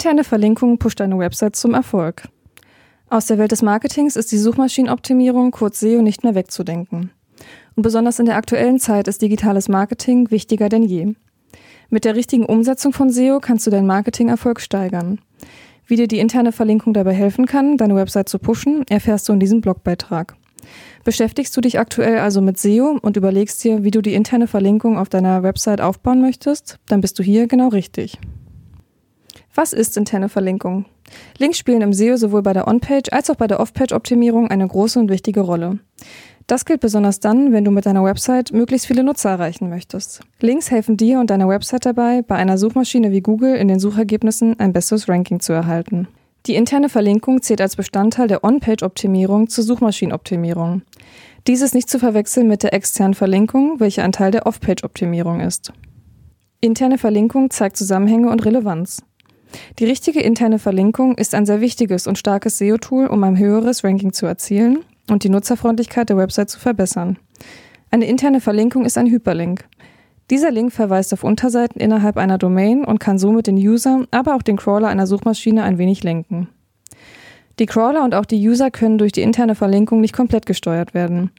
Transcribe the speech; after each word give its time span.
Interne 0.00 0.24
Verlinkung 0.24 0.78
pusht 0.78 0.98
deine 0.98 1.18
Website 1.18 1.56
zum 1.56 1.74
Erfolg. 1.74 2.26
Aus 3.10 3.26
der 3.26 3.36
Welt 3.36 3.52
des 3.52 3.60
Marketings 3.60 4.16
ist 4.16 4.32
die 4.32 4.38
Suchmaschinenoptimierung, 4.38 5.50
kurz 5.50 5.80
SEO, 5.80 6.00
nicht 6.00 6.24
mehr 6.24 6.34
wegzudenken. 6.34 7.10
Und 7.76 7.82
besonders 7.82 8.18
in 8.18 8.24
der 8.24 8.36
aktuellen 8.36 8.78
Zeit 8.78 9.08
ist 9.08 9.20
digitales 9.20 9.68
Marketing 9.68 10.30
wichtiger 10.30 10.70
denn 10.70 10.84
je. 10.84 11.12
Mit 11.90 12.06
der 12.06 12.16
richtigen 12.16 12.46
Umsetzung 12.46 12.94
von 12.94 13.10
SEO 13.10 13.40
kannst 13.40 13.66
du 13.66 13.70
deinen 13.70 13.86
Marketingerfolg 13.86 14.62
steigern. 14.62 15.20
Wie 15.84 15.96
dir 15.96 16.08
die 16.08 16.18
interne 16.18 16.52
Verlinkung 16.52 16.94
dabei 16.94 17.12
helfen 17.12 17.44
kann, 17.44 17.76
deine 17.76 17.94
Website 17.94 18.30
zu 18.30 18.38
pushen, 18.38 18.86
erfährst 18.88 19.28
du 19.28 19.34
in 19.34 19.40
diesem 19.40 19.60
Blogbeitrag. 19.60 20.34
Beschäftigst 21.04 21.54
du 21.54 21.60
dich 21.60 21.78
aktuell 21.78 22.20
also 22.20 22.40
mit 22.40 22.58
SEO 22.58 22.98
und 23.02 23.18
überlegst 23.18 23.62
dir, 23.62 23.84
wie 23.84 23.90
du 23.90 24.00
die 24.00 24.14
interne 24.14 24.46
Verlinkung 24.46 24.96
auf 24.96 25.10
deiner 25.10 25.42
Website 25.42 25.82
aufbauen 25.82 26.22
möchtest, 26.22 26.78
dann 26.88 27.02
bist 27.02 27.18
du 27.18 27.22
hier 27.22 27.48
genau 27.48 27.68
richtig. 27.68 28.18
Was 29.54 29.72
ist 29.72 29.96
interne 29.96 30.28
Verlinkung? 30.28 30.84
Links 31.38 31.58
spielen 31.58 31.82
im 31.82 31.92
SEO 31.92 32.16
sowohl 32.16 32.42
bei 32.42 32.52
der 32.52 32.68
On-Page 32.68 33.12
als 33.12 33.30
auch 33.30 33.36
bei 33.36 33.46
der 33.46 33.60
Off-Page-Optimierung 33.60 34.48
eine 34.48 34.66
große 34.66 34.98
und 34.98 35.10
wichtige 35.10 35.40
Rolle. 35.40 35.80
Das 36.46 36.64
gilt 36.64 36.80
besonders 36.80 37.20
dann, 37.20 37.52
wenn 37.52 37.64
du 37.64 37.70
mit 37.70 37.86
deiner 37.86 38.04
Website 38.04 38.52
möglichst 38.52 38.86
viele 38.86 39.04
Nutzer 39.04 39.30
erreichen 39.30 39.68
möchtest. 39.68 40.20
Links 40.40 40.70
helfen 40.70 40.96
dir 40.96 41.20
und 41.20 41.30
deiner 41.30 41.48
Website 41.48 41.86
dabei, 41.86 42.22
bei 42.22 42.36
einer 42.36 42.58
Suchmaschine 42.58 43.12
wie 43.12 43.20
Google 43.20 43.54
in 43.54 43.68
den 43.68 43.78
Suchergebnissen 43.78 44.58
ein 44.58 44.72
besseres 44.72 45.08
Ranking 45.08 45.40
zu 45.40 45.52
erhalten. 45.52 46.08
Die 46.46 46.54
interne 46.54 46.88
Verlinkung 46.88 47.42
zählt 47.42 47.60
als 47.60 47.76
Bestandteil 47.76 48.26
der 48.26 48.42
On-Page-Optimierung 48.44 49.48
zur 49.48 49.62
Suchmaschinenoptimierung. 49.62 50.82
Dies 51.46 51.60
ist 51.60 51.74
nicht 51.74 51.90
zu 51.90 51.98
verwechseln 51.98 52.48
mit 52.48 52.62
der 52.62 52.72
externen 52.72 53.14
Verlinkung, 53.14 53.78
welche 53.78 54.02
ein 54.02 54.12
Teil 54.12 54.30
der 54.30 54.46
Off-Page-Optimierung 54.46 55.40
ist. 55.40 55.72
Interne 56.60 56.98
Verlinkung 56.98 57.50
zeigt 57.50 57.76
Zusammenhänge 57.76 58.30
und 58.30 58.44
Relevanz. 58.44 59.02
Die 59.78 59.84
richtige 59.84 60.20
interne 60.20 60.58
Verlinkung 60.58 61.16
ist 61.16 61.34
ein 61.34 61.46
sehr 61.46 61.60
wichtiges 61.60 62.06
und 62.06 62.18
starkes 62.18 62.58
SEO-Tool, 62.58 63.06
um 63.06 63.22
ein 63.24 63.38
höheres 63.38 63.84
Ranking 63.84 64.12
zu 64.12 64.26
erzielen 64.26 64.80
und 65.10 65.24
die 65.24 65.28
Nutzerfreundlichkeit 65.28 66.08
der 66.08 66.16
Website 66.16 66.50
zu 66.50 66.58
verbessern. 66.58 67.18
Eine 67.90 68.06
interne 68.06 68.40
Verlinkung 68.40 68.84
ist 68.84 68.98
ein 68.98 69.10
Hyperlink. 69.10 69.64
Dieser 70.30 70.52
Link 70.52 70.72
verweist 70.72 71.12
auf 71.12 71.24
Unterseiten 71.24 71.80
innerhalb 71.80 72.16
einer 72.16 72.38
Domain 72.38 72.84
und 72.84 73.00
kann 73.00 73.18
somit 73.18 73.48
den 73.48 73.56
User, 73.56 74.06
aber 74.12 74.36
auch 74.36 74.42
den 74.42 74.56
Crawler 74.56 74.88
einer 74.88 75.08
Suchmaschine 75.08 75.64
ein 75.64 75.78
wenig 75.78 76.04
lenken. 76.04 76.48
Die 77.58 77.66
Crawler 77.66 78.04
und 78.04 78.14
auch 78.14 78.24
die 78.24 78.48
User 78.48 78.70
können 78.70 78.96
durch 78.96 79.12
die 79.12 79.22
interne 79.22 79.54
Verlinkung 79.54 80.00
nicht 80.00 80.14
komplett 80.14 80.46
gesteuert 80.46 80.94
werden. 80.94 81.30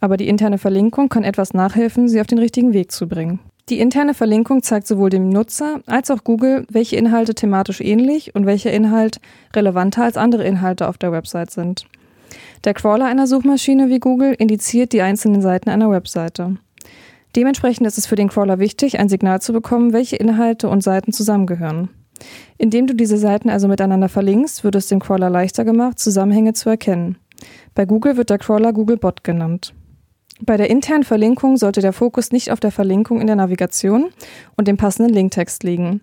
Aber 0.00 0.16
die 0.16 0.28
interne 0.28 0.58
Verlinkung 0.58 1.08
kann 1.08 1.22
etwas 1.22 1.54
nachhelfen, 1.54 2.08
sie 2.08 2.20
auf 2.20 2.26
den 2.26 2.38
richtigen 2.38 2.72
Weg 2.72 2.90
zu 2.90 3.08
bringen. 3.08 3.38
Die 3.68 3.78
interne 3.78 4.14
Verlinkung 4.14 4.62
zeigt 4.62 4.88
sowohl 4.88 5.10
dem 5.10 5.28
Nutzer 5.28 5.80
als 5.86 6.10
auch 6.10 6.24
Google, 6.24 6.66
welche 6.70 6.96
Inhalte 6.96 7.34
thematisch 7.34 7.80
ähnlich 7.80 8.34
und 8.34 8.44
welcher 8.44 8.72
Inhalt 8.72 9.20
relevanter 9.54 10.02
als 10.02 10.16
andere 10.16 10.44
Inhalte 10.44 10.88
auf 10.88 10.98
der 10.98 11.12
Website 11.12 11.50
sind. 11.50 11.86
Der 12.64 12.74
Crawler 12.74 13.06
einer 13.06 13.26
Suchmaschine 13.26 13.88
wie 13.88 14.00
Google 14.00 14.34
indiziert 14.36 14.92
die 14.92 15.02
einzelnen 15.02 15.42
Seiten 15.42 15.70
einer 15.70 15.90
Webseite. 15.90 16.56
Dementsprechend 17.36 17.86
ist 17.86 17.98
es 17.98 18.06
für 18.06 18.16
den 18.16 18.28
Crawler 18.28 18.58
wichtig, 18.58 18.98
ein 18.98 19.08
Signal 19.08 19.40
zu 19.40 19.52
bekommen, 19.52 19.92
welche 19.92 20.16
Inhalte 20.16 20.68
und 20.68 20.82
Seiten 20.82 21.12
zusammengehören. 21.12 21.88
Indem 22.58 22.86
du 22.86 22.94
diese 22.94 23.16
Seiten 23.16 23.48
also 23.48 23.68
miteinander 23.68 24.08
verlinkst, 24.08 24.64
wird 24.64 24.74
es 24.74 24.88
dem 24.88 25.00
Crawler 25.00 25.30
leichter 25.30 25.64
gemacht, 25.64 25.98
Zusammenhänge 25.98 26.52
zu 26.52 26.68
erkennen. 26.68 27.16
Bei 27.74 27.84
Google 27.84 28.16
wird 28.16 28.30
der 28.30 28.38
Crawler 28.38 28.72
Googlebot 28.72 29.24
genannt. 29.24 29.72
Bei 30.44 30.56
der 30.56 30.70
internen 30.70 31.04
Verlinkung 31.04 31.56
sollte 31.56 31.80
der 31.80 31.92
Fokus 31.92 32.32
nicht 32.32 32.50
auf 32.50 32.58
der 32.58 32.72
Verlinkung 32.72 33.20
in 33.20 33.28
der 33.28 33.36
Navigation 33.36 34.10
und 34.56 34.66
dem 34.66 34.76
passenden 34.76 35.14
Linktext 35.14 35.62
liegen. 35.62 36.00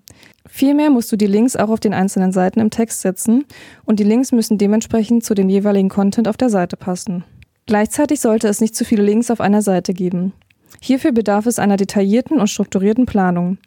Vielmehr 0.48 0.90
musst 0.90 1.12
du 1.12 1.18
die 1.18 1.28
Links 1.28 1.58
auch 1.58 1.68
auf 1.68 1.82
den 1.82 1.94
einzelnen 1.94 2.32
Seiten 2.32 2.62
im 2.62 2.70
Text 2.70 3.02
setzen 3.02 3.44
und 3.84 4.00
die 4.00 4.06
Links 4.06 4.32
müssen 4.32 4.58
dementsprechend 4.58 5.26
zu 5.26 5.34
dem 5.34 5.50
jeweiligen 5.50 5.90
Content 5.90 6.30
auf 6.30 6.38
der 6.38 6.50
Seite 6.50 6.78
passen. 6.78 7.26
Gleichzeitig 7.66 8.22
sollte 8.22 8.48
es 8.48 8.62
nicht 8.62 8.78
zu 8.78 8.86
viele 8.86 9.04
Links 9.04 9.30
auf 9.30 9.42
einer 9.42 9.62
Seite 9.62 9.94
geben. 9.94 10.32
Hierfür 10.80 11.12
bedarf 11.12 11.46
es 11.46 11.60
einer 11.60 11.76
detaillierten 11.76 12.40
und 12.40 12.50
strukturierten 12.50 13.06
Planung. 13.06 13.58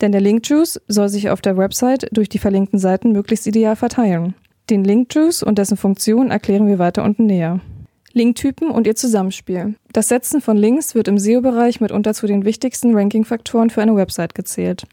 Denn 0.00 0.10
der 0.10 0.20
Link-Juice 0.20 0.80
soll 0.88 1.08
sich 1.08 1.30
auf 1.30 1.40
der 1.40 1.56
Website 1.56 2.08
durch 2.10 2.28
die 2.28 2.40
verlinkten 2.40 2.80
Seiten 2.80 3.12
möglichst 3.12 3.46
ideal 3.46 3.76
verteilen. 3.76 4.34
Den 4.70 4.82
Link-Juice 4.82 5.44
und 5.44 5.58
dessen 5.58 5.76
Funktion 5.76 6.32
erklären 6.32 6.66
wir 6.66 6.80
weiter 6.80 7.04
unten 7.04 7.26
näher. 7.26 7.60
Linktypen 8.16 8.70
und 8.70 8.86
ihr 8.86 8.96
Zusammenspiel. 8.96 9.74
Das 9.92 10.08
Setzen 10.08 10.40
von 10.40 10.56
Links 10.56 10.94
wird 10.94 11.06
im 11.06 11.18
SEO-Bereich 11.18 11.82
mitunter 11.82 12.14
zu 12.14 12.26
den 12.26 12.46
wichtigsten 12.46 12.94
Ranking-Faktoren 12.94 13.68
für 13.68 13.82
eine 13.82 13.94
Website 13.94 14.34
gezählt. 14.34 14.86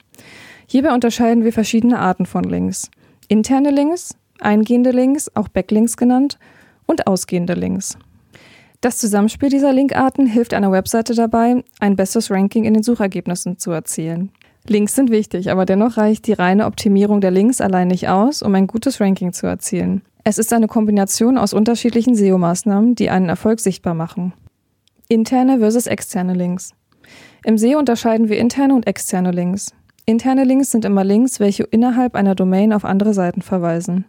Hierbei 0.67 0.93
unterscheiden 0.93 1.45
wir 1.45 1.53
verschiedene 1.53 1.99
Arten 1.99 2.25
von 2.25 2.43
Links. 2.43 2.91
Interne 3.29 3.71
Links, 3.71 4.17
eingehende 4.41 4.91
Links, 4.91 5.31
auch 5.35 5.47
Backlinks 5.47 5.95
genannt, 5.95 6.37
und 6.85 7.07
ausgehende 7.07 7.53
Links. 7.53 7.97
Das 8.81 8.97
Zusammenspiel 8.97 9.47
dieser 9.47 9.71
Linkarten 9.71 10.27
hilft 10.27 10.53
einer 10.53 10.73
Webseite 10.73 11.15
dabei, 11.15 11.63
ein 11.79 11.95
besseres 11.95 12.29
Ranking 12.29 12.65
in 12.65 12.73
den 12.73 12.83
Suchergebnissen 12.83 13.57
zu 13.57 13.71
erzielen. 13.71 14.31
Links 14.67 14.95
sind 14.95 15.11
wichtig, 15.11 15.49
aber 15.49 15.65
dennoch 15.65 15.95
reicht 15.95 16.27
die 16.27 16.33
reine 16.33 16.65
Optimierung 16.65 17.21
der 17.21 17.31
Links 17.31 17.61
allein 17.61 17.87
nicht 17.87 18.09
aus, 18.09 18.41
um 18.41 18.53
ein 18.53 18.67
gutes 18.67 18.99
Ranking 18.99 19.31
zu 19.31 19.47
erzielen. 19.47 20.01
Es 20.25 20.37
ist 20.37 20.53
eine 20.53 20.67
Kombination 20.67 21.37
aus 21.37 21.53
unterschiedlichen 21.53 22.15
SEO-Maßnahmen, 22.15 22.95
die 22.95 23.09
einen 23.09 23.27
Erfolg 23.27 23.59
sichtbar 23.59 23.93
machen. 23.93 24.31
Interne 25.09 25.59
versus 25.59 25.85
externe 25.85 26.33
Links. 26.33 26.71
Im 27.43 27.57
SEO 27.57 27.77
unterscheiden 27.77 28.29
wir 28.29 28.37
interne 28.37 28.73
und 28.73 28.87
externe 28.87 29.31
Links. 29.31 29.73
Interne 30.05 30.45
Links 30.45 30.71
sind 30.71 30.85
immer 30.85 31.03
Links, 31.03 31.41
welche 31.41 31.63
innerhalb 31.63 32.15
einer 32.15 32.35
Domain 32.35 32.71
auf 32.71 32.85
andere 32.85 33.13
Seiten 33.13 33.41
verweisen. 33.41 34.05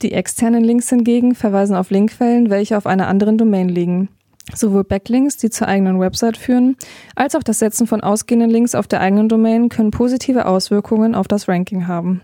Die 0.00 0.12
externen 0.12 0.64
Links 0.64 0.88
hingegen 0.88 1.34
verweisen 1.34 1.76
auf 1.76 1.90
Linkquellen, 1.90 2.48
welche 2.48 2.78
auf 2.78 2.86
einer 2.86 3.08
anderen 3.08 3.36
Domain 3.36 3.68
liegen. 3.68 4.08
Sowohl 4.54 4.84
Backlinks, 4.84 5.36
die 5.36 5.50
zur 5.50 5.68
eigenen 5.68 6.00
Website 6.00 6.38
führen, 6.38 6.76
als 7.14 7.36
auch 7.36 7.42
das 7.42 7.58
Setzen 7.58 7.86
von 7.86 8.00
ausgehenden 8.00 8.50
Links 8.50 8.74
auf 8.74 8.88
der 8.88 9.00
eigenen 9.02 9.28
Domain 9.28 9.68
können 9.68 9.90
positive 9.90 10.46
Auswirkungen 10.46 11.14
auf 11.14 11.28
das 11.28 11.46
Ranking 11.46 11.86
haben. 11.86 12.22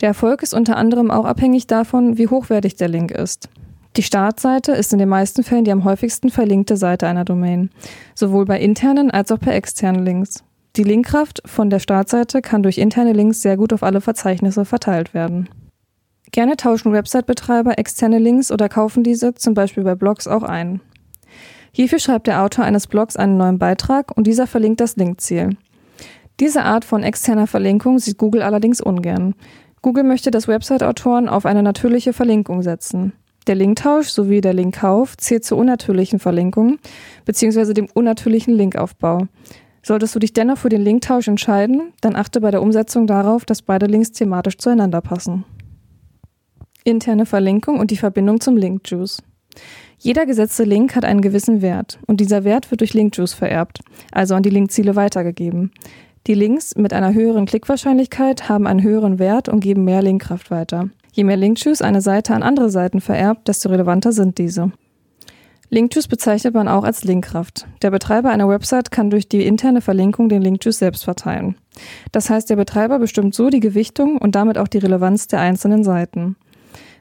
Der 0.00 0.08
Erfolg 0.08 0.42
ist 0.42 0.54
unter 0.54 0.76
anderem 0.76 1.10
auch 1.10 1.24
abhängig 1.24 1.66
davon, 1.66 2.18
wie 2.18 2.28
hochwertig 2.28 2.76
der 2.76 2.88
Link 2.88 3.10
ist. 3.10 3.48
Die 3.96 4.02
Startseite 4.02 4.72
ist 4.72 4.92
in 4.92 4.98
den 4.98 5.08
meisten 5.08 5.44
Fällen 5.44 5.64
die 5.64 5.70
am 5.70 5.84
häufigsten 5.84 6.30
verlinkte 6.30 6.76
Seite 6.76 7.06
einer 7.06 7.24
Domain, 7.24 7.70
sowohl 8.14 8.44
bei 8.44 8.58
internen 8.58 9.10
als 9.10 9.30
auch 9.30 9.38
bei 9.38 9.52
externen 9.52 10.04
Links. 10.04 10.42
Die 10.76 10.82
Linkkraft 10.82 11.42
von 11.44 11.70
der 11.70 11.78
Startseite 11.78 12.42
kann 12.42 12.64
durch 12.64 12.78
interne 12.78 13.12
Links 13.12 13.42
sehr 13.42 13.56
gut 13.56 13.72
auf 13.72 13.84
alle 13.84 14.00
Verzeichnisse 14.00 14.64
verteilt 14.64 15.14
werden. 15.14 15.48
Gerne 16.32 16.56
tauschen 16.56 16.92
Website-Betreiber 16.92 17.78
externe 17.78 18.18
Links 18.18 18.50
oder 18.50 18.68
kaufen 18.68 19.04
diese, 19.04 19.34
zum 19.34 19.54
Beispiel 19.54 19.84
bei 19.84 19.94
Blogs, 19.94 20.26
auch 20.26 20.42
ein. 20.42 20.80
Hierfür 21.70 22.00
schreibt 22.00 22.26
der 22.26 22.42
Autor 22.42 22.64
eines 22.64 22.88
Blogs 22.88 23.14
einen 23.14 23.36
neuen 23.36 23.60
Beitrag 23.60 24.16
und 24.16 24.26
dieser 24.26 24.48
verlinkt 24.48 24.80
das 24.80 24.96
Linkziel. 24.96 25.50
Diese 26.40 26.62
Art 26.64 26.84
von 26.84 27.02
externer 27.02 27.46
Verlinkung 27.46 27.98
sieht 27.98 28.18
Google 28.18 28.42
allerdings 28.42 28.80
ungern. 28.80 29.34
Google 29.82 30.04
möchte, 30.04 30.30
dass 30.30 30.48
Website-Autoren 30.48 31.28
auf 31.28 31.46
eine 31.46 31.62
natürliche 31.62 32.12
Verlinkung 32.12 32.62
setzen. 32.62 33.12
Der 33.46 33.54
Linktausch 33.54 34.08
sowie 34.08 34.40
der 34.40 34.54
Linkkauf 34.54 35.16
zählt 35.16 35.44
zur 35.44 35.58
unnatürlichen 35.58 36.18
Verlinkung 36.18 36.78
bzw. 37.26 37.74
dem 37.74 37.88
unnatürlichen 37.92 38.54
Linkaufbau. 38.54 39.26
Solltest 39.82 40.14
du 40.14 40.18
dich 40.18 40.32
dennoch 40.32 40.56
für 40.56 40.70
den 40.70 40.80
Linktausch 40.80 41.28
entscheiden, 41.28 41.92
dann 42.00 42.16
achte 42.16 42.40
bei 42.40 42.50
der 42.50 42.62
Umsetzung 42.62 43.06
darauf, 43.06 43.44
dass 43.44 43.60
beide 43.60 43.84
Links 43.84 44.12
thematisch 44.12 44.56
zueinander 44.56 45.02
passen. 45.02 45.44
Interne 46.84 47.26
Verlinkung 47.26 47.78
und 47.78 47.90
die 47.90 47.98
Verbindung 47.98 48.40
zum 48.40 48.56
Linkjuice. 48.56 49.22
Jeder 49.98 50.26
gesetzte 50.26 50.64
Link 50.64 50.96
hat 50.96 51.04
einen 51.04 51.20
gewissen 51.20 51.62
Wert 51.62 51.98
und 52.06 52.20
dieser 52.20 52.44
Wert 52.44 52.70
wird 52.70 52.80
durch 52.80 52.94
Linkjuice 52.94 53.34
vererbt, 53.34 53.80
also 54.10 54.34
an 54.34 54.42
die 54.42 54.50
Linkziele 54.50 54.96
weitergegeben. 54.96 55.70
Die 56.26 56.32
Links 56.32 56.74
mit 56.74 56.94
einer 56.94 57.12
höheren 57.12 57.44
Klickwahrscheinlichkeit 57.44 58.48
haben 58.48 58.66
einen 58.66 58.82
höheren 58.82 59.18
Wert 59.18 59.50
und 59.50 59.60
geben 59.60 59.84
mehr 59.84 60.00
Linkkraft 60.00 60.50
weiter. 60.50 60.88
Je 61.12 61.22
mehr 61.22 61.36
Linkjuice 61.36 61.82
eine 61.82 62.00
Seite 62.00 62.34
an 62.34 62.42
andere 62.42 62.70
Seiten 62.70 63.02
vererbt, 63.02 63.46
desto 63.46 63.68
relevanter 63.68 64.10
sind 64.10 64.38
diese. 64.38 64.72
Linkjuice 65.68 66.08
bezeichnet 66.08 66.54
man 66.54 66.66
auch 66.66 66.82
als 66.82 67.04
Linkkraft. 67.04 67.66
Der 67.82 67.90
Betreiber 67.90 68.30
einer 68.30 68.48
Website 68.48 68.90
kann 68.90 69.10
durch 69.10 69.28
die 69.28 69.44
interne 69.44 69.82
Verlinkung 69.82 70.30
den 70.30 70.40
Linkjuice 70.40 70.78
selbst 70.78 71.04
verteilen. 71.04 71.56
Das 72.10 72.30
heißt, 72.30 72.48
der 72.48 72.56
Betreiber 72.56 72.98
bestimmt 72.98 73.34
so 73.34 73.50
die 73.50 73.60
Gewichtung 73.60 74.16
und 74.16 74.34
damit 74.34 74.56
auch 74.56 74.68
die 74.68 74.78
Relevanz 74.78 75.26
der 75.26 75.40
einzelnen 75.40 75.84
Seiten. 75.84 76.36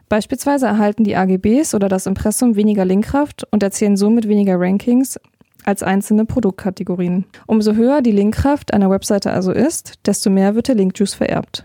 Beispielsweise 0.09 0.65
erhalten 0.65 1.05
die 1.05 1.15
AGBs 1.15 1.75
oder 1.75 1.87
das 1.87 2.07
Impressum 2.07 2.57
weniger 2.57 2.83
Linkkraft 2.83 3.47
und 3.51 3.63
erzielen 3.63 3.95
somit 3.95 4.27
weniger 4.27 4.59
Rankings 4.59 5.17
als 5.65 5.83
einzelne 5.83 6.25
Produktkategorien. 6.25 7.25
Umso 7.47 7.73
höher 7.73 8.01
die 8.01 8.11
Linkkraft 8.11 8.73
einer 8.73 8.89
Webseite 8.89 9.31
also 9.31 9.51
ist, 9.51 9.93
desto 10.05 10.29
mehr 10.29 10.55
wird 10.55 10.67
der 10.67 10.75
Linkjuice 10.75 11.13
vererbt. 11.13 11.63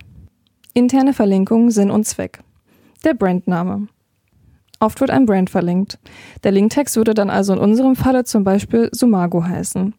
Interne 0.75 1.13
Verlinkung 1.13 1.71
Sinn 1.71 1.91
und 1.91 2.05
Zweck. 2.05 2.41
Der 3.05 3.15
Brandname. 3.15 3.89
Oft 4.81 5.01
wird 5.01 5.11
ein 5.11 5.27
Brand 5.27 5.51
verlinkt. 5.51 5.99
Der 6.45 6.53
Linktext 6.53 6.97
würde 6.97 7.15
dann 7.15 7.31
also 7.31 7.53
in 7.53 7.59
unserem 7.59 7.97
Falle 7.97 8.25
zum 8.25 8.45
Beispiel 8.45 8.89
Sumago 8.93 9.45
heißen. 9.45 9.95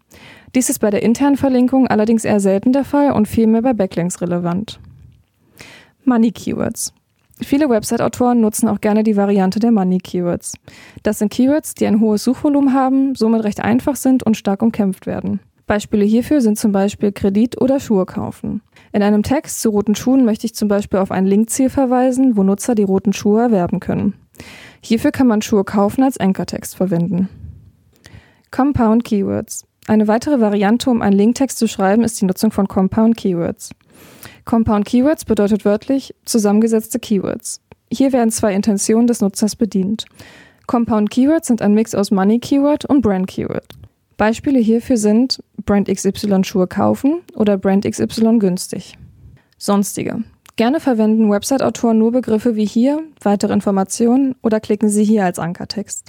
Dies 0.55 0.69
ist 0.69 0.79
bei 0.79 0.89
der 0.89 1.03
internen 1.03 1.35
Verlinkung 1.35 1.87
allerdings 1.87 2.23
eher 2.23 2.39
selten 2.39 2.71
der 2.71 2.85
Fall 2.85 3.11
und 3.11 3.27
vielmehr 3.27 3.61
bei 3.61 3.73
Backlinks 3.73 4.21
relevant. 4.21 4.79
Money 6.05 6.31
Keywords. 6.31 6.93
Viele 7.41 7.69
Website-Autoren 7.69 8.41
nutzen 8.41 8.67
auch 8.67 8.81
gerne 8.81 9.03
die 9.03 9.15
Variante 9.15 9.59
der 9.59 9.71
Money 9.71 9.99
Keywords. 9.99 10.55
Das 11.03 11.19
sind 11.19 11.31
Keywords, 11.31 11.73
die 11.73 11.87
ein 11.87 12.01
hohes 12.01 12.23
Suchvolumen 12.23 12.73
haben, 12.73 13.15
somit 13.15 13.43
recht 13.43 13.61
einfach 13.61 13.95
sind 13.95 14.23
und 14.23 14.35
stark 14.35 14.61
umkämpft 14.61 15.05
werden. 15.07 15.39
Beispiele 15.65 16.03
hierfür 16.03 16.41
sind 16.41 16.57
zum 16.57 16.71
Beispiel 16.71 17.11
Kredit 17.11 17.61
oder 17.61 17.79
Schuhe 17.79 18.05
kaufen. 18.05 18.61
In 18.91 19.03
einem 19.03 19.23
Text 19.23 19.61
zu 19.61 19.69
roten 19.69 19.95
Schuhen 19.95 20.25
möchte 20.25 20.47
ich 20.47 20.55
zum 20.55 20.67
Beispiel 20.67 20.99
auf 20.99 21.11
ein 21.11 21.27
Linkziel 21.27 21.69
verweisen, 21.69 22.35
wo 22.35 22.43
Nutzer 22.43 22.75
die 22.75 22.83
roten 22.83 23.13
Schuhe 23.13 23.41
erwerben 23.41 23.79
können. 23.79 24.15
Hierfür 24.81 25.11
kann 25.11 25.27
man 25.27 25.41
Schuhe 25.41 25.63
kaufen 25.63 26.03
als 26.03 26.17
Ankertext 26.17 26.75
verwenden. 26.75 27.29
Compound 28.51 29.03
Keywords. 29.03 29.65
Eine 29.87 30.07
weitere 30.07 30.41
Variante, 30.41 30.89
um 30.89 31.01
einen 31.01 31.15
Linktext 31.15 31.57
zu 31.57 31.67
schreiben, 31.67 32.03
ist 32.03 32.19
die 32.19 32.25
Nutzung 32.25 32.51
von 32.51 32.67
Compound 32.67 33.15
Keywords. 33.15 33.69
Compound 34.49 34.83
Keywords 34.83 35.25
bedeutet 35.25 35.63
wörtlich 35.63 36.15
zusammengesetzte 36.25 36.97
Keywords. 36.97 37.61
Hier 37.91 38.11
werden 38.11 38.31
zwei 38.31 38.55
Intentionen 38.55 39.05
des 39.05 39.21
Nutzers 39.21 39.55
bedient. 39.55 40.05
Compound 40.65 41.11
Keywords 41.11 41.47
sind 41.47 41.61
ein 41.61 41.75
Mix 41.75 41.93
aus 41.93 42.09
Money 42.09 42.39
Keyword 42.39 42.83
und 42.85 43.01
Brand 43.03 43.27
Keyword. 43.27 43.67
Beispiele 44.17 44.57
hierfür 44.57 44.97
sind 44.97 45.43
Brand 45.65 45.87
XY 45.87 46.43
Schuhe 46.43 46.65
kaufen 46.65 47.21
oder 47.35 47.59
Brand 47.59 47.85
XY 47.85 48.39
günstig. 48.39 48.97
Sonstige. 49.59 50.23
Gerne 50.55 50.79
verwenden 50.79 51.29
Website-Autoren 51.29 51.99
nur 51.99 52.11
Begriffe 52.11 52.55
wie 52.55 52.65
hier, 52.65 53.03
weitere 53.21 53.53
Informationen 53.53 54.33
oder 54.41 54.59
klicken 54.59 54.89
Sie 54.89 55.03
hier 55.03 55.25
als 55.25 55.37
Ankertext. 55.37 56.07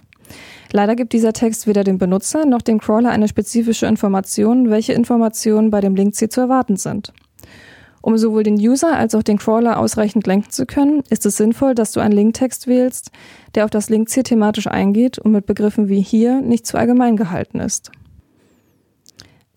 Leider 0.73 0.97
gibt 0.97 1.13
dieser 1.13 1.35
Text 1.35 1.67
weder 1.67 1.85
dem 1.85 1.99
Benutzer 1.99 2.47
noch 2.47 2.63
dem 2.63 2.81
Crawler 2.81 3.11
eine 3.11 3.29
spezifische 3.29 3.85
Information, 3.85 4.71
welche 4.71 4.95
Informationen 4.95 5.69
bei 5.69 5.83
dem 5.83 5.95
Linkziel 5.95 6.31
zu 6.31 6.41
erwarten 6.41 6.77
sind. 6.77 7.13
Um 8.03 8.17
sowohl 8.17 8.43
den 8.43 8.55
User 8.55 8.97
als 8.97 9.15
auch 9.15 9.23
den 9.23 9.39
Crawler 9.39 9.79
ausreichend 9.79 10.27
lenken 10.27 10.51
zu 10.51 10.65
können, 10.65 11.03
ist 11.11 11.27
es 11.27 11.37
sinnvoll, 11.37 11.75
dass 11.75 11.93
du 11.93 12.01
einen 12.01 12.13
Linktext 12.13 12.67
wählst, 12.67 13.11
der 13.55 13.65
auf 13.65 13.71
das 13.71 13.91
Linkziel 13.91 14.23
thematisch 14.23 14.67
eingeht 14.67 15.19
und 15.19 15.33
mit 15.33 15.47
Begriffen 15.47 15.89
wie 15.89 16.01
hier 16.01 16.41
nicht 16.41 16.67
zu 16.67 16.79
allgemein 16.79 17.17
gehalten 17.17 17.61
ist. 17.61 17.91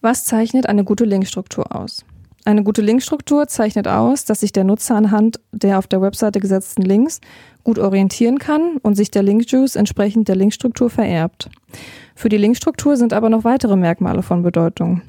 Was 0.02 0.26
zeichnet 0.26 0.68
eine 0.68 0.84
gute 0.84 1.06
Linkstruktur 1.06 1.74
aus? 1.74 2.04
Eine 2.46 2.64
gute 2.64 2.82
Linkstruktur 2.82 3.48
zeichnet 3.48 3.88
aus, 3.88 4.26
dass 4.26 4.42
sich 4.42 4.52
der 4.52 4.66
Nutzer 4.66 4.96
anhand 4.96 5.40
der 5.54 5.80
auf 5.80 5.88
der 5.88 6.02
Webseite 6.02 6.42
gesetzten 6.42 6.82
Links 6.82 7.22
gut 7.64 7.80
orientieren 7.80 8.38
kann 8.38 8.78
und 8.82 8.96
sich 8.96 9.12
der 9.12 9.24
Linkjuice 9.24 9.78
entsprechend 9.78 10.28
der 10.28 10.36
Linkstruktur 10.36 10.90
vererbt. 10.90 11.50
Für 12.16 12.28
die 12.28 12.38
Linkstruktur 12.38 12.98
sind 12.98 13.14
aber 13.14 13.30
noch 13.30 13.46
weitere 13.46 13.78
Merkmale 13.78 14.24
von 14.24 14.44
Bedeutung. 14.44 15.02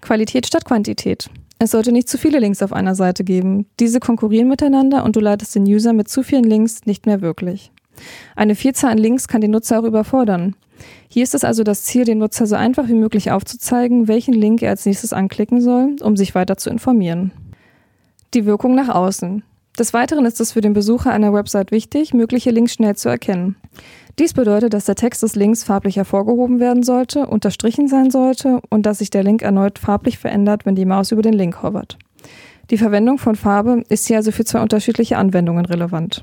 Qualität 0.00 0.46
statt 0.46 0.64
Quantität. 0.64 1.28
Es 1.58 1.70
sollte 1.70 1.92
nicht 1.92 2.08
zu 2.08 2.18
viele 2.18 2.40
Links 2.40 2.62
auf 2.62 2.72
einer 2.72 2.94
Seite 2.94 3.24
geben. 3.24 3.66
Diese 3.80 4.00
konkurrieren 4.00 4.48
miteinander 4.48 5.04
und 5.04 5.16
du 5.16 5.20
leitest 5.20 5.54
den 5.54 5.64
User 5.64 5.92
mit 5.92 6.08
zu 6.08 6.22
vielen 6.22 6.44
Links 6.44 6.84
nicht 6.84 7.06
mehr 7.06 7.20
wirklich. 7.20 7.70
Eine 8.34 8.54
Vielzahl 8.54 8.90
an 8.90 8.98
Links 8.98 9.28
kann 9.28 9.40
den 9.40 9.52
Nutzer 9.52 9.80
auch 9.80 9.84
überfordern. 9.84 10.56
Hier 11.08 11.22
ist 11.22 11.34
es 11.34 11.44
also 11.44 11.62
das 11.62 11.84
Ziel, 11.84 12.04
den 12.04 12.18
Nutzer 12.18 12.46
so 12.46 12.56
einfach 12.56 12.88
wie 12.88 12.94
möglich 12.94 13.30
aufzuzeigen, 13.30 14.08
welchen 14.08 14.34
Link 14.34 14.62
er 14.62 14.70
als 14.70 14.84
nächstes 14.84 15.12
anklicken 15.12 15.60
soll, 15.60 15.96
um 16.02 16.16
sich 16.16 16.34
weiter 16.34 16.56
zu 16.56 16.70
informieren. 16.70 17.32
Die 18.34 18.46
Wirkung 18.46 18.74
nach 18.74 18.88
außen. 18.88 19.44
Des 19.78 19.92
Weiteren 19.92 20.24
ist 20.24 20.40
es 20.40 20.52
für 20.52 20.60
den 20.60 20.72
Besucher 20.72 21.10
einer 21.10 21.32
Website 21.32 21.72
wichtig, 21.72 22.14
mögliche 22.14 22.50
Links 22.50 22.74
schnell 22.74 22.94
zu 22.94 23.08
erkennen. 23.08 23.56
Dies 24.20 24.32
bedeutet, 24.32 24.72
dass 24.72 24.84
der 24.84 24.94
Text 24.94 25.24
des 25.24 25.34
Links 25.34 25.64
farblich 25.64 25.96
hervorgehoben 25.96 26.60
werden 26.60 26.84
sollte, 26.84 27.26
unterstrichen 27.26 27.88
sein 27.88 28.12
sollte 28.12 28.60
und 28.70 28.86
dass 28.86 28.98
sich 28.98 29.10
der 29.10 29.24
Link 29.24 29.42
erneut 29.42 29.80
farblich 29.80 30.18
verändert, 30.18 30.64
wenn 30.64 30.76
die 30.76 30.84
Maus 30.84 31.10
über 31.10 31.22
den 31.22 31.32
Link 31.32 31.64
hovert. 31.64 31.98
Die 32.70 32.78
Verwendung 32.78 33.18
von 33.18 33.34
Farbe 33.34 33.82
ist 33.88 34.06
hier 34.06 34.18
also 34.18 34.30
für 34.30 34.44
zwei 34.44 34.62
unterschiedliche 34.62 35.18
Anwendungen 35.18 35.66
relevant. 35.66 36.22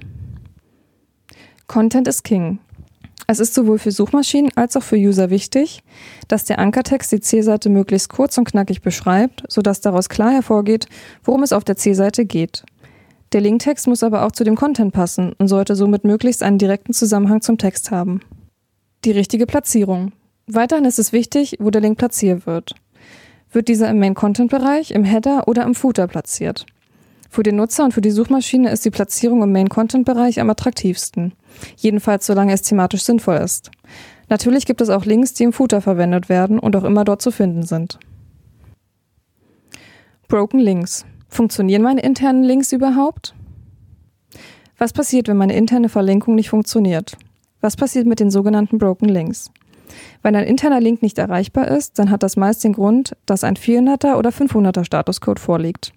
Content 1.67 2.07
is 2.07 2.23
King. 2.23 2.59
Es 3.27 3.39
ist 3.39 3.53
sowohl 3.53 3.79
für 3.79 3.91
Suchmaschinen 3.91 4.51
als 4.55 4.75
auch 4.77 4.83
für 4.83 4.95
User 4.95 5.29
wichtig, 5.29 5.83
dass 6.27 6.45
der 6.45 6.59
Ankertext 6.59 7.11
die 7.11 7.19
Zielseite 7.19 7.69
möglichst 7.69 8.09
kurz 8.09 8.37
und 8.37 8.45
knackig 8.45 8.81
beschreibt, 8.81 9.43
sodass 9.49 9.81
daraus 9.81 10.09
klar 10.09 10.31
hervorgeht, 10.31 10.87
worum 11.23 11.43
es 11.43 11.53
auf 11.53 11.63
der 11.63 11.75
Zielseite 11.75 12.25
geht. 12.25 12.63
Der 13.33 13.41
Linktext 13.41 13.87
muss 13.87 14.03
aber 14.03 14.25
auch 14.25 14.31
zu 14.31 14.43
dem 14.43 14.55
Content 14.55 14.93
passen 14.93 15.33
und 15.37 15.47
sollte 15.47 15.75
somit 15.75 16.03
möglichst 16.03 16.43
einen 16.43 16.57
direkten 16.57 16.93
Zusammenhang 16.93 17.41
zum 17.41 17.57
Text 17.57 17.91
haben. 17.91 18.21
Die 19.05 19.11
richtige 19.11 19.45
Platzierung. 19.45 20.11
Weiterhin 20.47 20.85
ist 20.85 20.99
es 20.99 21.13
wichtig, 21.13 21.55
wo 21.59 21.69
der 21.69 21.81
Link 21.81 21.97
platziert 21.97 22.45
wird. 22.45 22.75
Wird 23.51 23.67
dieser 23.67 23.89
im 23.89 23.99
Main-Content-Bereich, 23.99 24.91
im 24.91 25.03
Header 25.03 25.47
oder 25.47 25.63
im 25.63 25.75
Footer 25.75 26.07
platziert? 26.07 26.65
Für 27.29 27.43
den 27.43 27.55
Nutzer 27.55 27.85
und 27.85 27.93
für 27.93 28.01
die 28.01 28.11
Suchmaschine 28.11 28.69
ist 28.69 28.83
die 28.83 28.91
Platzierung 28.91 29.41
im 29.41 29.53
Main-Content-Bereich 29.53 30.41
am 30.41 30.49
attraktivsten. 30.49 31.33
Jedenfalls 31.77 32.25
solange 32.25 32.51
es 32.53 32.61
thematisch 32.61 33.03
sinnvoll 33.03 33.37
ist. 33.37 33.71
Natürlich 34.27 34.65
gibt 34.65 34.81
es 34.81 34.89
auch 34.89 35.05
Links, 35.05 35.33
die 35.33 35.43
im 35.43 35.53
Footer 35.53 35.79
verwendet 35.79 36.27
werden 36.27 36.59
und 36.59 36.75
auch 36.75 36.83
immer 36.83 37.05
dort 37.05 37.21
zu 37.21 37.31
finden 37.31 37.63
sind. 37.63 37.99
Broken 40.27 40.59
Links. 40.59 41.05
Funktionieren 41.33 41.81
meine 41.81 42.01
internen 42.01 42.43
Links 42.43 42.73
überhaupt? 42.73 43.33
Was 44.77 44.91
passiert, 44.91 45.29
wenn 45.29 45.37
meine 45.37 45.55
interne 45.55 45.87
Verlinkung 45.87 46.35
nicht 46.35 46.49
funktioniert? 46.49 47.17
Was 47.61 47.77
passiert 47.77 48.05
mit 48.05 48.19
den 48.19 48.29
sogenannten 48.29 48.77
Broken 48.77 49.07
Links? 49.07 49.49
Wenn 50.23 50.35
ein 50.35 50.45
interner 50.45 50.81
Link 50.81 51.01
nicht 51.01 51.17
erreichbar 51.17 51.69
ist, 51.69 51.97
dann 51.99 52.11
hat 52.11 52.23
das 52.23 52.35
meist 52.35 52.65
den 52.65 52.73
Grund, 52.73 53.15
dass 53.25 53.45
ein 53.45 53.55
400er 53.55 54.15
oder 54.15 54.31
500er 54.31 54.83
Statuscode 54.83 55.39
vorliegt. 55.39 55.93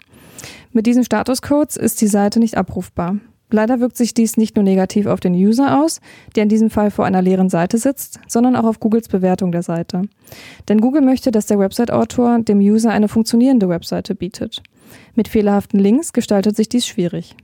Mit 0.71 0.85
diesen 0.85 1.03
Statuscodes 1.03 1.75
ist 1.75 1.99
die 1.99 2.07
Seite 2.07 2.39
nicht 2.39 2.55
abrufbar. 2.55 3.17
Leider 3.51 3.79
wirkt 3.81 3.97
sich 3.97 4.13
dies 4.13 4.37
nicht 4.37 4.55
nur 4.55 4.63
negativ 4.63 5.05
auf 5.05 5.19
den 5.19 5.33
User 5.33 5.81
aus, 5.83 5.99
der 6.35 6.43
in 6.43 6.49
diesem 6.49 6.69
Fall 6.69 6.91
vor 6.91 7.05
einer 7.05 7.21
leeren 7.21 7.49
Seite 7.49 7.77
sitzt, 7.77 8.19
sondern 8.27 8.55
auch 8.55 8.65
auf 8.65 8.79
Googles 8.79 9.09
Bewertung 9.09 9.51
der 9.51 9.63
Seite. 9.63 10.03
Denn 10.69 10.79
Google 10.79 11.01
möchte, 11.01 11.31
dass 11.31 11.45
der 11.45 11.59
Website-Autor 11.59 12.39
dem 12.39 12.59
User 12.59 12.91
eine 12.91 13.07
funktionierende 13.07 13.69
Webseite 13.69 14.15
bietet. 14.15 14.63
Mit 15.15 15.27
fehlerhaften 15.27 15.79
Links 15.79 16.13
gestaltet 16.13 16.55
sich 16.55 16.69
dies 16.69 16.85
schwierig. 16.85 17.35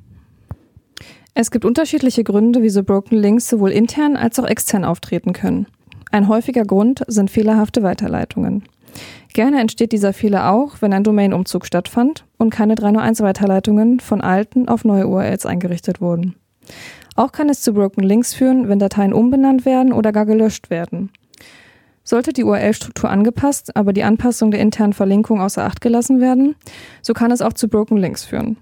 Es 1.33 1.49
gibt 1.49 1.63
unterschiedliche 1.63 2.23
Gründe, 2.23 2.61
wieso 2.61 2.83
Broken 2.83 3.17
Links 3.17 3.47
sowohl 3.47 3.71
intern 3.71 4.17
als 4.17 4.37
auch 4.39 4.47
extern 4.47 4.83
auftreten 4.83 5.33
können. 5.33 5.67
Ein 6.11 6.27
häufiger 6.27 6.65
Grund 6.65 7.03
sind 7.07 7.31
fehlerhafte 7.31 7.83
Weiterleitungen. 7.83 8.63
Gerne 9.33 9.61
entsteht 9.61 9.93
dieser 9.93 10.11
Fehler 10.11 10.51
auch, 10.51 10.81
wenn 10.81 10.91
ein 10.91 11.05
Domain-Umzug 11.05 11.65
stattfand 11.65 12.25
und 12.37 12.49
keine 12.49 12.75
301-Weiterleitungen 12.75 14.01
von 14.01 14.19
alten 14.19 14.67
auf 14.67 14.83
neue 14.83 15.07
URLs 15.07 15.45
eingerichtet 15.45 16.01
wurden. 16.01 16.35
Auch 17.15 17.31
kann 17.31 17.49
es 17.49 17.61
zu 17.61 17.73
Broken 17.73 18.03
Links 18.03 18.33
führen, 18.33 18.67
wenn 18.67 18.79
Dateien 18.79 19.13
umbenannt 19.13 19.65
werden 19.65 19.93
oder 19.93 20.11
gar 20.11 20.25
gelöscht 20.25 20.69
werden. 20.69 21.11
Sollte 22.03 22.33
die 22.33 22.43
URL-Struktur 22.43 23.09
angepasst, 23.09 23.75
aber 23.75 23.93
die 23.93 24.03
Anpassung 24.03 24.51
der 24.51 24.59
internen 24.59 24.93
Verlinkung 24.93 25.39
außer 25.39 25.63
Acht 25.63 25.81
gelassen 25.81 26.19
werden, 26.19 26.55
so 27.01 27.13
kann 27.13 27.31
es 27.31 27.41
auch 27.41 27.53
zu 27.53 27.67
Broken 27.67 27.97
Links 27.97 28.23
führen. 28.23 28.57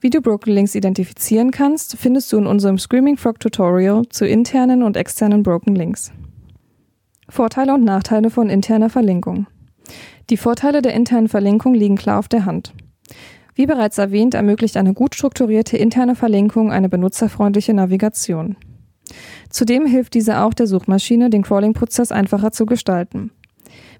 Wie 0.00 0.10
du 0.10 0.20
Broken 0.20 0.52
Links 0.52 0.74
identifizieren 0.74 1.50
kannst, 1.50 1.96
findest 1.96 2.32
du 2.32 2.38
in 2.38 2.46
unserem 2.46 2.78
Screaming 2.78 3.16
Frog 3.16 3.40
Tutorial 3.40 4.02
zu 4.08 4.26
internen 4.26 4.82
und 4.82 4.96
externen 4.96 5.42
Broken 5.42 5.74
Links. 5.74 6.12
Vorteile 7.28 7.74
und 7.74 7.84
Nachteile 7.84 8.30
von 8.30 8.48
interner 8.48 8.90
Verlinkung. 8.90 9.46
Die 10.30 10.36
Vorteile 10.36 10.82
der 10.82 10.94
internen 10.94 11.28
Verlinkung 11.28 11.74
liegen 11.74 11.96
klar 11.96 12.18
auf 12.18 12.28
der 12.28 12.44
Hand. 12.44 12.72
Wie 13.54 13.66
bereits 13.66 13.96
erwähnt, 13.98 14.34
ermöglicht 14.34 14.76
eine 14.76 14.92
gut 14.92 15.14
strukturierte 15.14 15.76
interne 15.76 16.14
Verlinkung 16.14 16.72
eine 16.72 16.88
benutzerfreundliche 16.88 17.72
Navigation. 17.72 18.56
Zudem 19.50 19.86
hilft 19.86 20.14
diese 20.14 20.40
auch 20.40 20.54
der 20.54 20.66
Suchmaschine, 20.66 21.30
den 21.30 21.42
Crawling-Prozess 21.42 22.12
einfacher 22.12 22.52
zu 22.52 22.66
gestalten. 22.66 23.30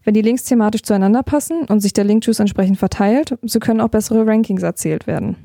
Wenn 0.04 0.14
die 0.14 0.22
Links 0.22 0.44
thematisch 0.44 0.82
zueinander 0.82 1.22
passen 1.22 1.64
und 1.64 1.80
sich 1.80 1.92
der 1.92 2.04
Link-Juice 2.04 2.40
entsprechend 2.40 2.78
verteilt, 2.78 3.36
so 3.42 3.58
können 3.58 3.80
auch 3.80 3.88
bessere 3.88 4.26
Rankings 4.26 4.62
erzielt 4.62 5.06
werden. 5.06 5.36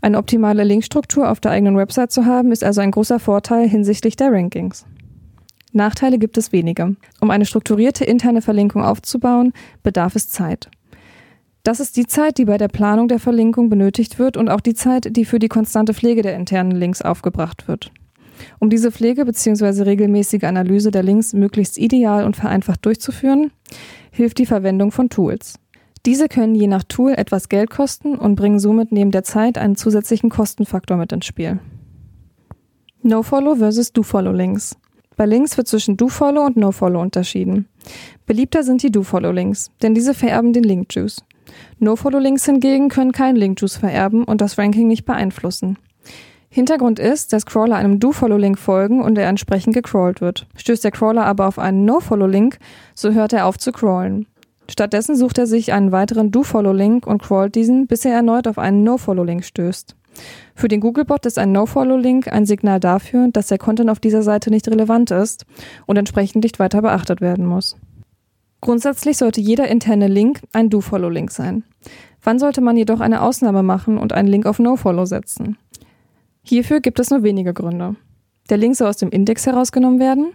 Eine 0.00 0.18
optimale 0.18 0.62
Linkstruktur 0.62 1.28
auf 1.28 1.40
der 1.40 1.50
eigenen 1.50 1.76
Website 1.76 2.12
zu 2.12 2.24
haben, 2.24 2.52
ist 2.52 2.62
also 2.62 2.80
ein 2.80 2.92
großer 2.92 3.18
Vorteil 3.18 3.68
hinsichtlich 3.68 4.14
der 4.14 4.30
Rankings. 4.30 4.86
Nachteile 5.72 6.18
gibt 6.18 6.38
es 6.38 6.52
wenige. 6.52 6.96
Um 7.20 7.30
eine 7.30 7.44
strukturierte 7.44 8.04
interne 8.04 8.42
Verlinkung 8.42 8.82
aufzubauen, 8.82 9.52
bedarf 9.82 10.14
es 10.14 10.28
Zeit. 10.28 10.70
Das 11.64 11.80
ist 11.80 11.96
die 11.96 12.06
Zeit, 12.06 12.38
die 12.38 12.44
bei 12.44 12.56
der 12.56 12.68
Planung 12.68 13.08
der 13.08 13.18
Verlinkung 13.18 13.68
benötigt 13.68 14.18
wird 14.18 14.36
und 14.36 14.48
auch 14.48 14.60
die 14.60 14.74
Zeit, 14.74 15.16
die 15.16 15.24
für 15.24 15.38
die 15.38 15.48
konstante 15.48 15.92
Pflege 15.92 16.22
der 16.22 16.36
internen 16.36 16.70
Links 16.70 17.02
aufgebracht 17.02 17.68
wird. 17.68 17.90
Um 18.58 18.70
diese 18.70 18.92
Pflege 18.92 19.24
bzw. 19.24 19.82
regelmäßige 19.82 20.44
Analyse 20.44 20.90
der 20.90 21.02
Links 21.02 21.32
möglichst 21.32 21.78
ideal 21.78 22.24
und 22.24 22.36
vereinfacht 22.36 22.84
durchzuführen, 22.84 23.50
hilft 24.10 24.38
die 24.38 24.46
Verwendung 24.46 24.92
von 24.92 25.08
Tools. 25.08 25.58
Diese 26.06 26.28
können 26.28 26.54
je 26.54 26.66
nach 26.66 26.84
Tool 26.84 27.12
etwas 27.12 27.48
Geld 27.48 27.70
kosten 27.70 28.14
und 28.14 28.36
bringen 28.36 28.58
somit 28.58 28.92
neben 28.92 29.10
der 29.10 29.24
Zeit 29.24 29.58
einen 29.58 29.76
zusätzlichen 29.76 30.30
Kostenfaktor 30.30 30.96
mit 30.96 31.12
ins 31.12 31.26
Spiel. 31.26 31.58
No-Follow 33.02 33.56
versus 33.56 33.92
Do-Follow-Links. 33.92 34.76
Bei 35.16 35.26
Links 35.26 35.56
wird 35.56 35.66
zwischen 35.66 35.96
Do-Follow 35.96 36.44
und 36.46 36.56
No-Follow 36.56 37.00
unterschieden. 37.00 37.66
Beliebter 38.26 38.62
sind 38.62 38.82
die 38.82 38.90
Do-Follow-Links, 38.90 39.70
denn 39.82 39.94
diese 39.94 40.14
vererben 40.14 40.52
den 40.52 40.64
Link-Juice. 40.64 41.24
No-Follow-Links 41.78 42.44
hingegen 42.44 42.88
können 42.88 43.12
keinen 43.12 43.36
Link-Juice 43.36 43.76
vererben 43.76 44.24
und 44.24 44.40
das 44.40 44.58
Ranking 44.58 44.86
nicht 44.86 45.04
beeinflussen. 45.04 45.78
Hintergrund 46.50 46.98
ist, 46.98 47.32
dass 47.32 47.46
Crawler 47.46 47.76
einem 47.76 48.00
Do-Follow-Link 48.00 48.58
folgen 48.58 49.02
und 49.02 49.18
er 49.18 49.28
entsprechend 49.28 49.74
gecrawlt 49.74 50.20
wird. 50.20 50.46
Stößt 50.56 50.82
der 50.82 50.90
Crawler 50.90 51.26
aber 51.26 51.46
auf 51.46 51.58
einen 51.58 51.84
No-Follow-Link, 51.84 52.58
so 52.94 53.12
hört 53.12 53.32
er 53.32 53.46
auf 53.46 53.58
zu 53.58 53.70
crawlen. 53.70 54.26
Stattdessen 54.70 55.16
sucht 55.16 55.38
er 55.38 55.46
sich 55.46 55.72
einen 55.72 55.92
weiteren 55.92 56.30
Do-Follow-Link 56.30 57.06
und 57.06 57.22
crawlt 57.22 57.54
diesen, 57.54 57.86
bis 57.86 58.04
er 58.04 58.12
erneut 58.12 58.46
auf 58.46 58.58
einen 58.58 58.82
No-Follow-Link 58.82 59.44
stößt. 59.44 59.94
Für 60.54 60.68
den 60.68 60.80
Googlebot 60.80 61.26
ist 61.26 61.38
ein 61.38 61.52
No-Follow-Link 61.52 62.28
ein 62.28 62.46
Signal 62.46 62.80
dafür, 62.80 63.28
dass 63.32 63.48
der 63.48 63.58
Content 63.58 63.90
auf 63.90 64.00
dieser 64.00 64.22
Seite 64.22 64.50
nicht 64.50 64.68
relevant 64.68 65.10
ist 65.10 65.46
und 65.86 65.96
entsprechend 65.96 66.42
nicht 66.42 66.58
weiter 66.58 66.82
beachtet 66.82 67.20
werden 67.20 67.46
muss. 67.46 67.76
Grundsätzlich 68.60 69.16
sollte 69.18 69.40
jeder 69.40 69.68
interne 69.68 70.08
Link 70.08 70.40
ein 70.52 70.68
Do-Follow-Link 70.68 71.30
sein. 71.30 71.62
Wann 72.22 72.38
sollte 72.38 72.60
man 72.60 72.76
jedoch 72.76 73.00
eine 73.00 73.22
Ausnahme 73.22 73.62
machen 73.62 73.96
und 73.98 74.12
einen 74.12 74.28
Link 74.28 74.46
auf 74.46 74.58
No-Follow 74.58 75.04
setzen? 75.06 75.56
Hierfür 76.48 76.80
gibt 76.80 76.98
es 76.98 77.10
nur 77.10 77.22
wenige 77.22 77.52
Gründe. 77.52 77.96
Der 78.48 78.56
Link 78.56 78.74
soll 78.74 78.88
aus 78.88 78.96
dem 78.96 79.10
Index 79.10 79.44
herausgenommen 79.44 80.00
werden. 80.00 80.32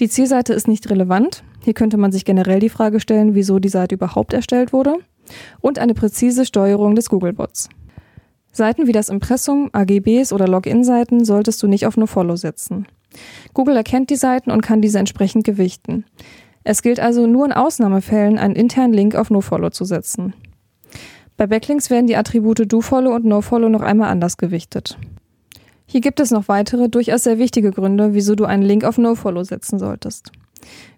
Die 0.00 0.08
Zielseite 0.08 0.54
ist 0.54 0.66
nicht 0.66 0.88
relevant. 0.88 1.44
Hier 1.62 1.74
könnte 1.74 1.98
man 1.98 2.12
sich 2.12 2.24
generell 2.24 2.60
die 2.60 2.70
Frage 2.70 2.98
stellen, 2.98 3.34
wieso 3.34 3.58
die 3.58 3.68
Seite 3.68 3.94
überhaupt 3.94 4.32
erstellt 4.32 4.72
wurde. 4.72 4.96
Und 5.60 5.78
eine 5.78 5.92
präzise 5.92 6.46
Steuerung 6.46 6.94
des 6.94 7.10
Googlebots. 7.10 7.68
Seiten 8.52 8.86
wie 8.86 8.92
das 8.92 9.10
Impressum, 9.10 9.68
AGBs 9.74 10.32
oder 10.32 10.48
Login-Seiten 10.48 11.26
solltest 11.26 11.62
du 11.62 11.66
nicht 11.66 11.84
auf 11.84 11.98
NoFollow 11.98 12.36
setzen. 12.36 12.86
Google 13.52 13.76
erkennt 13.76 14.08
die 14.08 14.16
Seiten 14.16 14.50
und 14.50 14.62
kann 14.62 14.80
diese 14.80 14.98
entsprechend 14.98 15.44
gewichten. 15.44 16.06
Es 16.62 16.80
gilt 16.80 17.00
also 17.00 17.26
nur 17.26 17.44
in 17.44 17.52
Ausnahmefällen, 17.52 18.38
einen 18.38 18.56
internen 18.56 18.94
Link 18.94 19.14
auf 19.14 19.28
NoFollow 19.28 19.68
zu 19.68 19.84
setzen. 19.84 20.32
Bei 21.36 21.46
Backlinks 21.46 21.90
werden 21.90 22.06
die 22.06 22.16
Attribute 22.16 22.72
DoFollow 22.72 23.14
und 23.14 23.26
NoFollow 23.26 23.68
noch 23.68 23.82
einmal 23.82 24.08
anders 24.08 24.38
gewichtet. 24.38 24.96
Hier 25.86 26.00
gibt 26.00 26.20
es 26.20 26.30
noch 26.30 26.48
weitere, 26.48 26.88
durchaus 26.88 27.24
sehr 27.24 27.38
wichtige 27.38 27.70
Gründe, 27.70 28.14
wieso 28.14 28.34
du 28.34 28.44
einen 28.44 28.62
Link 28.62 28.84
auf 28.84 28.98
NoFollow 28.98 29.44
setzen 29.44 29.78
solltest. 29.78 30.32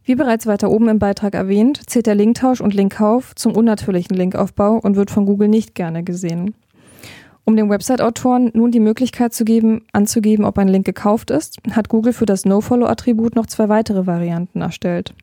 Wie 0.04 0.14
bereits 0.14 0.46
weiter 0.46 0.70
oben 0.70 0.88
im 0.88 0.98
Beitrag 0.98 1.34
erwähnt, 1.34 1.80
zählt 1.86 2.06
der 2.06 2.14
Linktausch 2.14 2.60
und 2.60 2.74
Linkkauf 2.74 3.34
zum 3.34 3.56
unnatürlichen 3.56 4.16
Linkaufbau 4.16 4.78
und 4.78 4.96
wird 4.96 5.10
von 5.10 5.26
Google 5.26 5.48
nicht 5.48 5.74
gerne 5.74 6.04
gesehen. 6.04 6.54
Um 7.44 7.56
den 7.56 7.70
Website-Autoren 7.70 8.50
nun 8.54 8.72
die 8.72 8.80
Möglichkeit 8.80 9.32
zu 9.32 9.44
geben, 9.44 9.82
anzugeben, 9.92 10.44
ob 10.44 10.58
ein 10.58 10.68
Link 10.68 10.84
gekauft 10.84 11.30
ist, 11.30 11.58
hat 11.70 11.88
Google 11.88 12.12
für 12.12 12.26
das 12.26 12.44
NoFollow-Attribut 12.44 13.36
noch 13.36 13.46
zwei 13.46 13.68
weitere 13.68 14.06
Varianten 14.06 14.62
erstellt. 14.62 15.14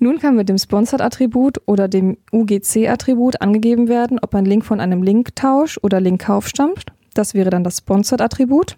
Nun 0.00 0.18
kann 0.18 0.36
mit 0.36 0.48
dem 0.48 0.58
Sponsored-Attribut 0.58 1.60
oder 1.66 1.88
dem 1.88 2.16
UGC-Attribut 2.32 3.40
angegeben 3.40 3.88
werden, 3.88 4.18
ob 4.20 4.34
ein 4.34 4.44
Link 4.44 4.64
von 4.64 4.80
einem 4.80 5.02
Linktausch 5.02 5.78
oder 5.82 6.00
Linkkauf 6.00 6.48
stammt. 6.48 6.86
Das 7.14 7.34
wäre 7.34 7.50
dann 7.50 7.64
das 7.64 7.78
Sponsored-Attribut. 7.78 8.76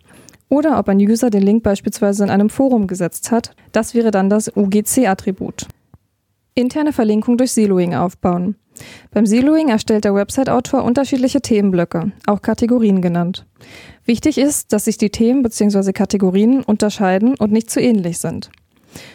Oder 0.50 0.78
ob 0.78 0.88
ein 0.88 0.98
User 0.98 1.30
den 1.30 1.42
Link 1.42 1.62
beispielsweise 1.62 2.24
in 2.24 2.30
einem 2.30 2.50
Forum 2.50 2.88
gesetzt 2.88 3.30
hat. 3.30 3.54
Das 3.72 3.94
wäre 3.94 4.10
dann 4.10 4.28
das 4.28 4.54
UGC-Attribut. 4.54 5.68
Interne 6.54 6.92
Verlinkung 6.92 7.38
durch 7.38 7.52
Siloing 7.52 7.94
aufbauen. 7.94 8.56
Beim 9.12 9.26
Siloing 9.26 9.68
erstellt 9.68 10.04
der 10.04 10.14
Website-Autor 10.14 10.82
unterschiedliche 10.82 11.40
Themenblöcke, 11.40 12.12
auch 12.26 12.42
Kategorien 12.42 13.00
genannt. 13.00 13.46
Wichtig 14.04 14.38
ist, 14.38 14.72
dass 14.72 14.86
sich 14.86 14.98
die 14.98 15.10
Themen 15.10 15.42
bzw. 15.42 15.92
Kategorien 15.92 16.64
unterscheiden 16.64 17.36
und 17.36 17.52
nicht 17.52 17.70
zu 17.70 17.80
ähnlich 17.80 18.18
sind. 18.18 18.50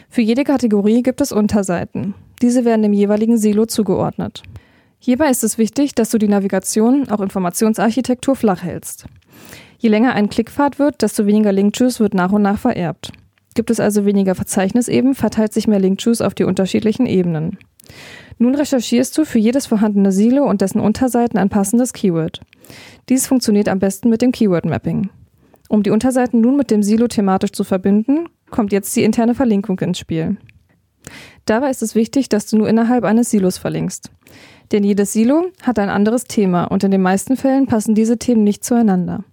Für 0.10 0.22
jede 0.22 0.46
Kategorie 0.46 1.04
gibt 1.04 1.20
es 1.20 1.34
Unterseiten. 1.34 2.14
Diese 2.42 2.64
werden 2.64 2.84
dem 2.84 2.94
jeweiligen 2.94 3.38
Silo 3.38 3.66
zugeordnet. 3.66 4.44
Hierbei 5.00 5.30
ist 5.30 5.44
es 5.44 5.58
wichtig, 5.58 5.96
dass 5.96 6.10
du 6.10 6.18
die 6.18 6.30
Navigation, 6.30 7.10
auch 7.10 7.20
Informationsarchitektur, 7.20 8.36
flach 8.36 8.64
hältst. 8.64 9.06
Je 9.78 9.90
länger 9.90 10.14
ein 10.14 10.30
Klickpfad 10.30 10.80
wird, 10.80 11.02
desto 11.02 11.26
weniger 11.26 11.52
Link-Juice 11.52 12.00
wird 12.00 12.14
nach 12.14 12.32
und 12.32 12.42
nach 12.42 12.60
vererbt. 12.60 13.12
Gibt 13.56 13.70
es 13.70 13.80
also 13.80 14.06
weniger 14.06 14.36
Verzeichnisebenen, 14.36 15.16
verteilt 15.16 15.54
sich 15.54 15.68
mehr 15.68 15.80
Link-Juice 15.80 16.22
auf 16.22 16.34
die 16.34 16.44
unterschiedlichen 16.44 17.06
Ebenen. 17.06 17.58
Nun 18.38 18.56
recherchierst 18.56 19.18
du 19.18 19.26
für 19.26 19.40
jedes 19.40 19.66
vorhandene 19.66 20.12
Silo 20.12 20.44
und 20.44 20.62
dessen 20.62 20.82
Unterseiten 20.82 21.38
ein 21.38 21.50
passendes 21.50 21.94
Keyword. 21.94 22.42
Dies 23.08 23.28
funktioniert 23.28 23.70
am 23.70 23.80
besten 23.80 24.10
mit 24.10 24.22
dem 24.22 24.32
Keyword 24.32 24.66
Mapping. 24.66 25.10
Um 25.70 25.84
die 25.84 25.92
Unterseiten 25.92 26.42
nun 26.42 26.58
mit 26.58 26.70
dem 26.70 26.84
Silo 26.84 27.08
thematisch 27.08 27.52
zu 27.52 27.64
verbinden, 27.64 28.28
kommt 28.52 28.72
jetzt 28.72 28.96
die 28.96 29.04
interne 29.04 29.36
Verlinkung 29.36 29.80
ins 29.80 30.00
Spiel. 30.00 30.38
Dabei 31.46 31.70
ist 31.70 31.84
es 31.84 31.96
wichtig, 31.96 32.30
dass 32.30 32.48
du 32.48 32.58
nur 32.58 32.68
innerhalb 32.68 33.04
eines 33.04 33.30
Silos 33.30 33.58
verlinkst. 33.58 34.12
Denn 34.72 34.84
jedes 34.84 35.14
Silo 35.14 35.46
hat 35.62 35.80
ein 35.80 35.90
anderes 35.90 36.26
Thema 36.26 36.66
und 36.66 36.84
in 36.84 36.92
den 36.92 37.02
meisten 37.02 37.38
Fällen 37.38 37.68
passen 37.68 37.96
diese 37.96 38.18
Themen 38.18 38.44
nicht 38.44 38.64
zueinander. 38.64 39.24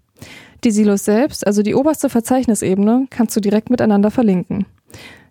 Die 0.65 0.71
Silos 0.71 1.05
selbst, 1.05 1.47
also 1.47 1.63
die 1.63 1.75
oberste 1.75 2.09
Verzeichnisebene, 2.09 3.07
kannst 3.11 3.35
du 3.35 3.41
direkt 3.41 3.69
miteinander 3.69 4.13
verlinken. 4.13 4.67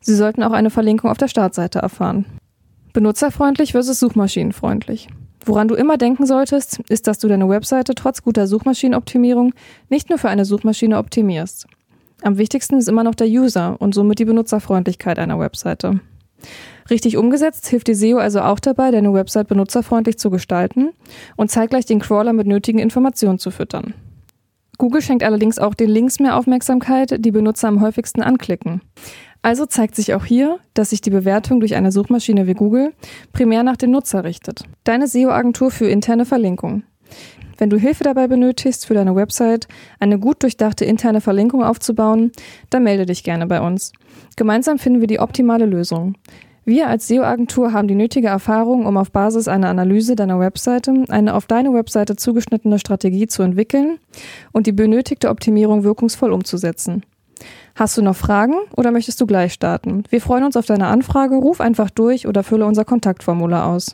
Sie 0.02 0.16
sollten 0.16 0.44
auch 0.44 0.52
eine 0.52 0.70
Verlinkung 0.70 1.10
auf 1.10 1.18
der 1.18 1.30
Startseite 1.30 1.80
erfahren. 1.80 2.26
Benutzerfreundlich 2.92 3.72
versus 3.72 4.00
suchmaschinenfreundlich. 4.00 5.08
Woran 5.46 5.70
du 5.70 5.76
immer 5.76 5.98
denken 5.98 6.26
solltest, 6.26 6.80
ist, 6.90 7.08
dass 7.08 7.20
du 7.20 7.28
deine 7.28 7.48
Webseite 7.48 7.96
trotz 7.96 8.22
guter 8.22 8.46
Suchmaschinenoptimierung 8.46 9.54
nicht 9.90 10.10
nur 10.10 10.20
für 10.20 10.30
eine 10.30 10.44
Suchmaschine 10.44 10.98
optimierst. 10.98 11.66
Am 12.22 12.38
wichtigsten 12.38 12.78
ist 12.78 12.90
immer 12.90 13.04
noch 13.04 13.16
der 13.16 13.28
User 13.28 13.78
und 13.80 13.96
somit 13.96 14.20
die 14.20 14.26
Benutzerfreundlichkeit 14.26 15.18
einer 15.18 15.40
Webseite. 15.40 16.02
Richtig 16.90 17.18
umgesetzt 17.18 17.68
hilft 17.68 17.88
die 17.88 17.94
SEO 17.94 18.18
also 18.18 18.42
auch 18.42 18.60
dabei, 18.60 18.92
deine 18.92 19.14
Website 19.14 19.48
benutzerfreundlich 19.48 20.18
zu 20.18 20.30
gestalten 20.30 20.90
und 21.38 21.50
zeitgleich 21.50 21.86
den 21.86 22.00
Crawler 22.00 22.34
mit 22.34 22.48
nötigen 22.48 22.80
Informationen 22.80 23.40
zu 23.40 23.50
füttern. 23.50 23.94
Google 24.82 25.04
schenkt 25.04 25.22
allerdings 25.22 25.60
auch 25.60 25.76
den 25.76 25.92
Links 25.92 26.20
mehr 26.20 26.36
Aufmerksamkeit, 26.36 27.24
die 27.24 27.30
Benutzer 27.30 27.68
am 27.68 27.82
häufigsten 27.82 28.24
anklicken. 28.24 28.82
Also 29.44 29.68
zeigt 29.68 29.96
sich 29.96 30.16
auch 30.16 30.26
hier, 30.26 30.58
dass 30.74 30.90
sich 30.90 31.02
die 31.02 31.12
Bewertung 31.12 31.60
durch 31.60 31.76
eine 31.76 31.92
Suchmaschine 31.92 32.48
wie 32.48 32.56
Google 32.56 32.92
primär 33.32 33.62
nach 33.62 33.78
dem 33.78 33.92
Nutzer 33.92 34.24
richtet. 34.24 34.64
Deine 34.84 35.06
SEO-Agentur 35.06 35.70
für 35.70 35.88
interne 35.88 36.26
Verlinkung. 36.26 36.82
Wenn 37.60 37.70
du 37.70 37.78
Hilfe 37.78 38.04
dabei 38.04 38.28
benötigst, 38.28 38.88
für 38.88 38.96
deine 38.96 39.16
Website 39.16 39.68
eine 40.00 40.18
gut 40.18 40.42
durchdachte 40.42 40.84
interne 40.84 41.22
Verlinkung 41.22 41.64
aufzubauen, 41.64 42.32
dann 42.72 42.82
melde 42.82 43.06
dich 43.06 43.24
gerne 43.24 43.46
bei 43.46 43.62
uns. 43.62 43.92
Gemeinsam 44.36 44.80
finden 44.80 45.00
wir 45.00 45.08
die 45.08 45.20
optimale 45.20 45.68
Lösung. 45.68 46.16
Wir 46.64 46.88
als 46.88 47.08
SEO-Agentur 47.08 47.74
haben 47.74 47.88
die 47.88 47.96
nötige 47.96 48.28
Erfahrung, 48.28 48.86
um 48.86 48.96
auf 48.96 49.12
Basis 49.12 49.48
einer 49.48 49.70
Analyse 49.70 50.16
deiner 50.16 50.40
Webseite 50.40 50.94
eine 51.10 51.34
auf 51.34 51.48
deine 51.48 51.74
Webseite 51.74 52.16
zugeschnittene 52.16 52.78
Strategie 52.78 53.26
zu 53.26 53.42
entwickeln 53.42 53.98
und 54.52 54.68
die 54.68 54.72
benötigte 54.72 55.30
Optimierung 55.30 55.84
wirkungsvoll 55.84 56.32
umzusetzen. 56.32 57.04
Hast 57.74 57.98
du 57.98 58.04
noch 58.04 58.16
Fragen 58.16 58.54
oder 58.78 58.92
möchtest 58.92 59.20
du 59.22 59.26
gleich 59.26 59.54
starten? 59.54 60.04
Wir 60.12 60.22
freuen 60.22 60.44
uns 60.44 60.56
auf 60.56 60.68
deine 60.68 60.86
Anfrage, 60.86 61.36
ruf 61.36 61.62
einfach 61.62 61.90
durch 61.90 62.28
oder 62.28 62.44
fülle 62.44 62.68
unser 62.68 62.86
Kontaktformular 62.86 63.66
aus. 63.66 63.90